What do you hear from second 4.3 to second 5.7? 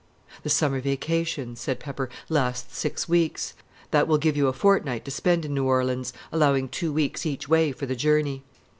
you a fortnight to spend in New